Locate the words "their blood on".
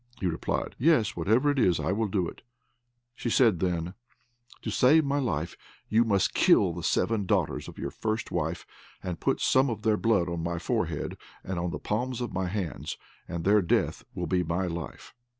9.83-10.41